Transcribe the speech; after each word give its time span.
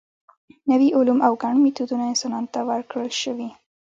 نوي 0.69 0.89
علوم 0.97 1.19
او 1.27 1.33
ګڼ 1.43 1.53
میتودونه 1.63 2.03
انسانانو 2.09 2.51
ته 2.53 2.59
ورکړل 2.69 3.09
شوي. 3.21 3.49